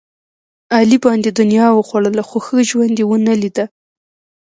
علي 0.75 0.97
باندې 1.05 1.29
دنیا 1.39 1.67
وخوړله، 1.73 2.23
خو 2.29 2.37
ښه 2.45 2.57
ژوند 2.69 2.95
یې 2.99 3.05
ونه 3.07 3.33
لیدا. 3.41 3.65